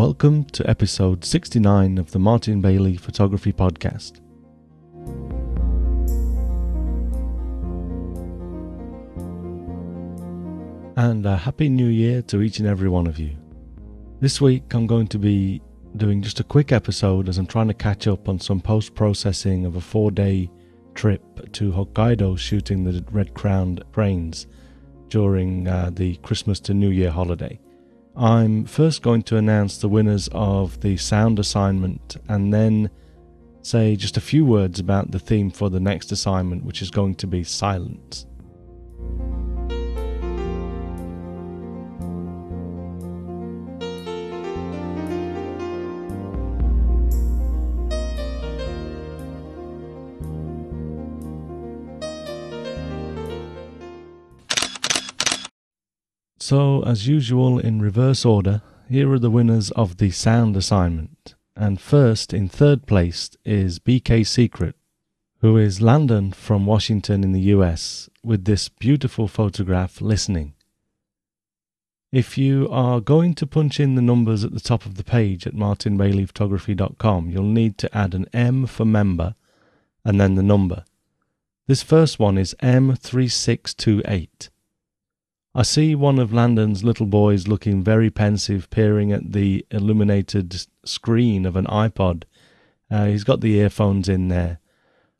[0.00, 4.22] Welcome to episode 69 of the Martin Bailey Photography Podcast.
[10.96, 13.36] And a happy new year to each and every one of you.
[14.20, 15.60] This week I'm going to be
[15.98, 19.66] doing just a quick episode as I'm trying to catch up on some post processing
[19.66, 20.50] of a four day
[20.94, 24.46] trip to Hokkaido shooting the red crowned cranes
[25.10, 27.60] during uh, the Christmas to New Year holiday.
[28.16, 32.90] I'm first going to announce the winners of the sound assignment and then
[33.62, 37.14] say just a few words about the theme for the next assignment, which is going
[37.16, 38.26] to be silence.
[56.50, 61.36] So, as usual, in reverse order, here are the winners of the sound assignment.
[61.54, 64.74] And first, in third place, is BK Secret,
[65.42, 70.54] who is Landon from Washington in the US, with this beautiful photograph listening.
[72.10, 75.46] If you are going to punch in the numbers at the top of the page
[75.46, 79.36] at martinbaileyphotography.com, you'll need to add an M for member
[80.04, 80.84] and then the number.
[81.68, 84.49] This first one is M3628.
[85.52, 91.44] I see one of Landon's little boys looking very pensive, peering at the illuminated screen
[91.44, 92.22] of an iPod.
[92.88, 94.60] Uh, he's got the earphones in there.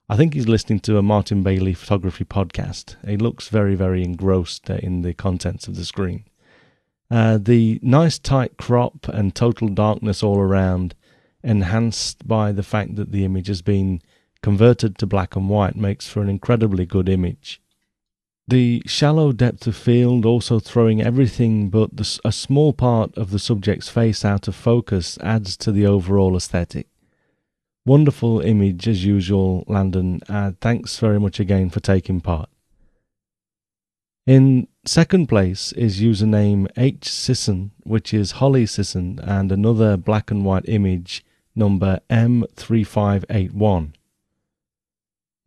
[0.09, 2.95] I think he's listening to a Martin Bailey photography podcast.
[3.05, 6.25] He looks very, very engrossed uh, in the contents of the screen.
[7.11, 10.95] Uh, the nice tight crop and total darkness all around,
[11.43, 14.01] enhanced by the fact that the image has been
[14.43, 17.61] converted to black and white, makes for an incredibly good image.
[18.51, 23.39] The shallow depth of field also throwing everything but the, a small part of the
[23.39, 26.89] subject's face out of focus adds to the overall aesthetic.
[27.87, 30.19] Wonderful image as usual, Landon.
[30.29, 32.51] Uh, thanks very much again for taking part.
[34.27, 40.45] In second place is username H Sisson, which is Holly Sisson, and another black and
[40.45, 41.25] white image
[41.55, 43.93] number M3581.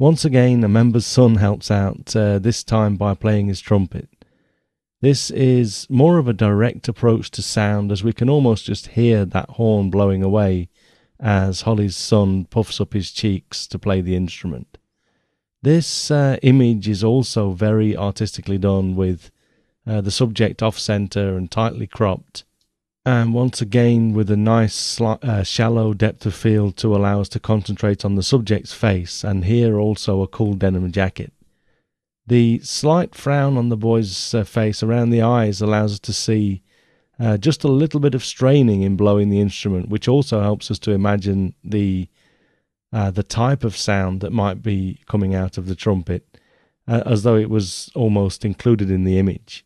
[0.03, 4.09] Once again, a member's son helps out, uh, this time by playing his trumpet.
[4.99, 9.23] This is more of a direct approach to sound, as we can almost just hear
[9.23, 10.67] that horn blowing away
[11.21, 14.77] as Holly's son puffs up his cheeks to play the instrument.
[15.61, 19.31] This uh, image is also very artistically done, with
[19.87, 22.43] uh, the subject off center and tightly cropped
[23.05, 27.39] and once again with a nice uh, shallow depth of field to allow us to
[27.39, 31.33] concentrate on the subject's face, and here also a cool denim jacket.
[32.25, 36.63] The slight frown on the boy's uh, face around the eyes allows us to see
[37.19, 40.79] uh, just a little bit of straining in blowing the instrument, which also helps us
[40.79, 42.07] to imagine the
[42.93, 46.39] uh, the type of sound that might be coming out of the trumpet,
[46.87, 49.65] uh, as though it was almost included in the image.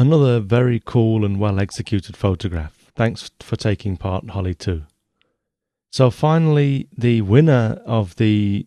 [0.00, 2.90] Another very cool and well executed photograph.
[2.96, 4.84] Thanks for taking part, Holly, too.
[5.92, 8.66] So, finally, the winner of the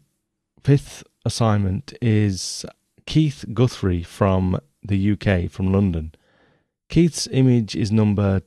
[0.63, 2.67] fifth assignment is
[3.07, 6.13] Keith Guthrie from the UK, from London.
[6.87, 8.43] Keith's image is number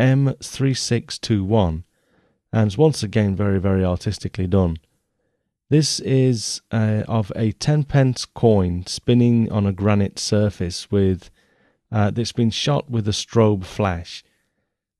[0.00, 1.84] M3621
[2.52, 4.78] and is once again very, very artistically done.
[5.70, 11.30] This is uh, of a 10 pence coin spinning on a granite surface with
[11.94, 14.24] uh, that's been shot with a strobe flash.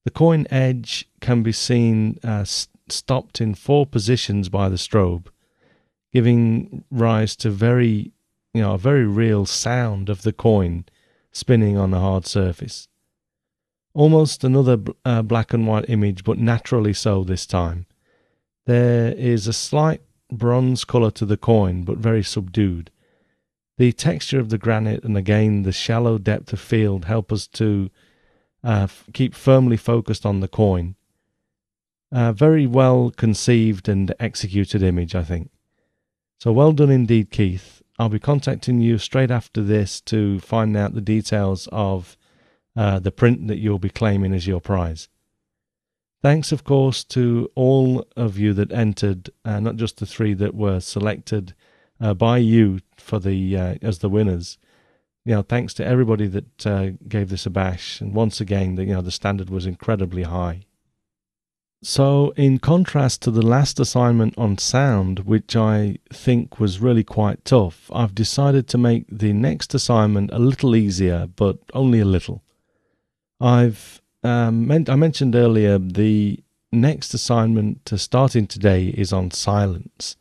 [0.04, 2.44] The coin edge can be seen uh,
[2.88, 5.26] stopped in four positions by the strobe,
[6.12, 8.12] giving rise to very,
[8.52, 10.84] you know, a very real sound of the coin
[11.32, 12.86] spinning on a hard surface.
[13.92, 17.86] Almost another uh, black and white image, but naturally so this time.
[18.66, 22.92] There is a slight bronze colour to the coin, but very subdued.
[23.76, 27.90] The texture of the granite and again the shallow depth of field help us to
[28.62, 30.94] uh, f- keep firmly focused on the coin.
[32.12, 35.50] Uh, very well conceived and executed image, I think.
[36.38, 37.82] So well done indeed, Keith.
[37.98, 42.16] I'll be contacting you straight after this to find out the details of
[42.76, 45.08] uh, the print that you'll be claiming as your prize.
[46.22, 50.54] Thanks, of course, to all of you that entered, uh, not just the three that
[50.54, 51.54] were selected
[52.04, 54.58] uh, by you for the uh, as the winners.
[55.24, 58.84] You know, thanks to everybody that uh, gave this a bash, and once again, the,
[58.84, 60.60] you know, the standard was incredibly high.
[61.82, 67.44] So, in contrast to the last assignment on sound, which I think was really quite
[67.44, 72.42] tough, I've decided to make the next assignment a little easier, but only a little.
[73.40, 76.40] I've um, I mentioned earlier, the
[76.70, 80.16] next assignment to starting today is on silence.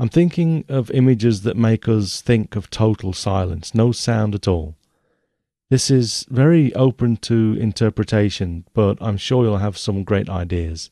[0.00, 4.74] I'm thinking of images that make us think of total silence, no sound at all.
[5.68, 10.90] This is very open to interpretation, but I'm sure you'll have some great ideas.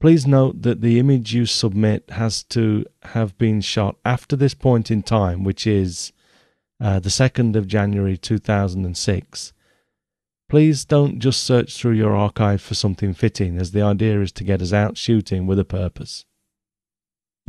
[0.00, 4.90] Please note that the image you submit has to have been shot after this point
[4.90, 6.10] in time, which is
[6.80, 9.52] uh, the 2nd of January 2006.
[10.48, 14.44] Please don't just search through your archive for something fitting, as the idea is to
[14.44, 16.24] get us out shooting with a purpose.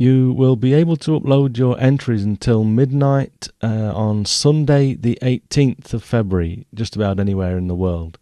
[0.00, 5.92] You will be able to upload your entries until midnight uh, on Sunday, the 18th
[5.92, 8.16] of February, just about anywhere in the world.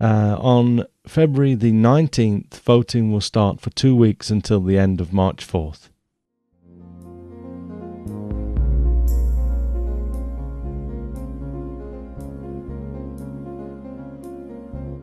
[0.00, 5.12] Uh, on February the 19th, voting will start for two weeks until the end of
[5.12, 5.90] March 4th.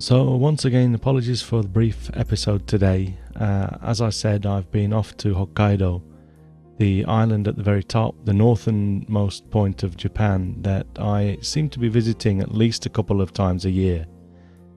[0.01, 3.17] So, once again, apologies for the brief episode today.
[3.35, 6.01] Uh, as I said, I've been off to Hokkaido,
[6.77, 11.79] the island at the very top, the northernmost point of Japan, that I seem to
[11.79, 14.07] be visiting at least a couple of times a year.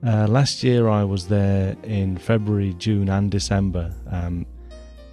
[0.05, 3.95] Uh, last year I was there in February, June, and December.
[4.11, 4.45] Um,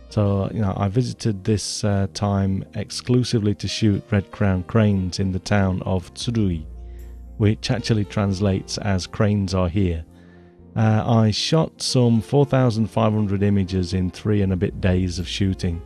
[0.09, 5.31] so, you know, I visited this uh, time exclusively to shoot red crown cranes in
[5.31, 6.67] the town of Tsurui
[7.41, 10.05] which actually translates as Cranes Are Here.
[10.77, 15.81] Uh, I shot some 4,500 images in three and a bit days of shooting.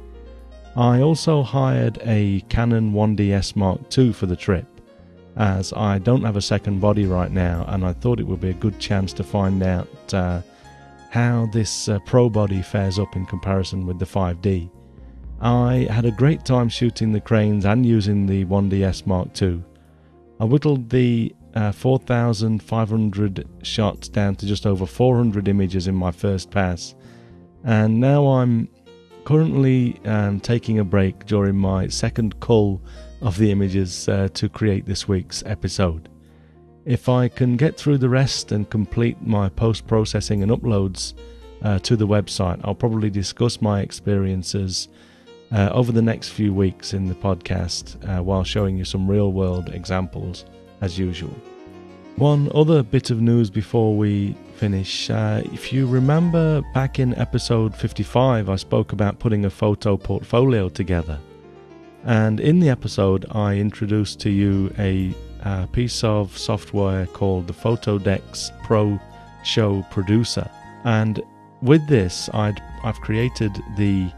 [0.74, 4.66] I also hired a Canon 1DS Mark II for the trip,
[5.36, 8.50] as I don't have a second body right now, and I thought it would be
[8.50, 10.42] a good chance to find out uh,
[11.10, 14.68] how this uh, Pro body fares up in comparison with the 5D.
[15.40, 19.62] I had a great time shooting the cranes and using the 1DS Mark II.
[20.40, 26.50] I whittled the uh, 4,500 shots down to just over 400 images in my first
[26.50, 26.94] pass.
[27.62, 28.68] And now I'm
[29.24, 32.82] currently um, taking a break during my second cull
[33.22, 36.08] of the images uh, to create this week's episode.
[36.84, 41.14] If I can get through the rest and complete my post processing and uploads
[41.62, 44.88] uh, to the website, I'll probably discuss my experiences
[45.50, 49.32] uh, over the next few weeks in the podcast uh, while showing you some real
[49.32, 50.44] world examples
[50.84, 51.34] as usual.
[52.16, 55.10] One other bit of news before we finish.
[55.10, 60.68] Uh, if you remember back in episode 55, I spoke about putting a photo portfolio
[60.68, 61.18] together.
[62.04, 67.54] And in the episode, I introduced to you a, a piece of software called the
[67.54, 69.00] Photodex Pro
[69.42, 70.48] Show Producer.
[70.84, 71.22] And
[71.62, 74.12] with this, I'd, I've created the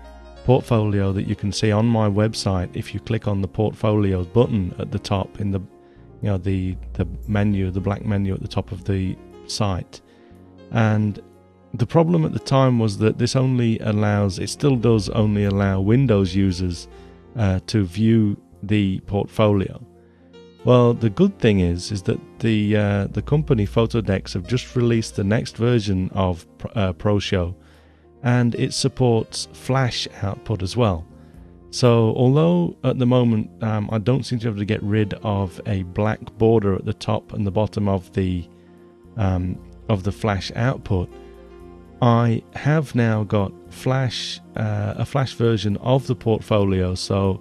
[0.45, 4.75] portfolio that you can see on my website if you click on the portfolios button
[4.79, 5.61] at the top in the
[6.23, 9.17] you know the the menu, the black menu at the top of the
[9.47, 10.01] site.
[10.71, 11.21] And
[11.75, 15.81] the problem at the time was that this only allows, it still does only allow
[15.81, 16.89] Windows users
[17.37, 19.85] uh, to view the portfolio.
[20.65, 25.15] Well, the good thing is, is that the uh, the company Photodex have just released
[25.15, 27.55] the next version of uh, ProShow,
[28.25, 31.07] and it supports Flash output as well.
[31.71, 35.15] So, although at the moment um, I don't seem to be able to get rid
[35.23, 38.49] of a black border at the top and the bottom of the
[39.17, 39.59] um,
[39.89, 41.11] of the flash output,
[42.01, 46.95] I have now got flash uh, a flash version of the portfolio.
[46.95, 47.41] So,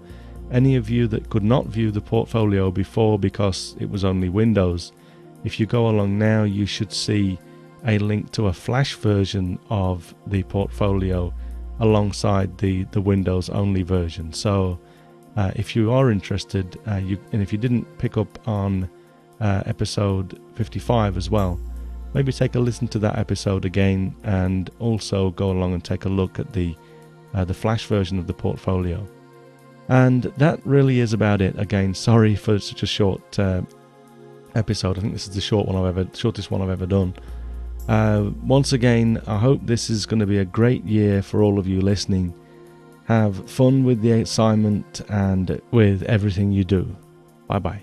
[0.50, 4.92] any of you that could not view the portfolio before because it was only Windows,
[5.44, 7.38] if you go along now, you should see
[7.86, 11.32] a link to a flash version of the portfolio
[11.80, 14.32] alongside the, the Windows only version.
[14.32, 14.78] So
[15.36, 18.88] uh, if you are interested, uh, you and if you didn't pick up on
[19.40, 21.60] uh, episode 55 as well,
[22.14, 26.08] maybe take a listen to that episode again, and also go along and take a
[26.08, 26.74] look at the
[27.34, 29.06] uh, the Flash version of the portfolio.
[29.88, 31.58] And that really is about it.
[31.58, 33.62] Again, sorry for such a short uh,
[34.54, 34.98] episode.
[34.98, 37.14] I think this is the short one I've ever shortest one I've ever done.
[37.88, 41.58] Uh, once again, I hope this is going to be a great year for all
[41.58, 42.34] of you listening.
[43.04, 46.96] Have fun with the assignment and with everything you do.
[47.46, 47.82] Bye bye.